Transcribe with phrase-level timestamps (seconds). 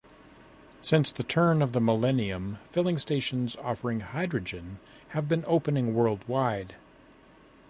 [0.81, 6.73] Since the turn of the millennium, filling stations offering hydrogen have been opening worldwide.